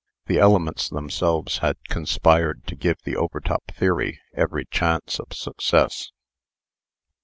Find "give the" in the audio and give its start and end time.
2.75-3.15